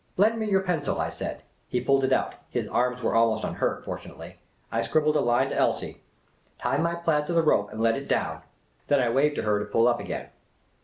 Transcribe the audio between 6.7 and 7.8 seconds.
my plaid to the rope and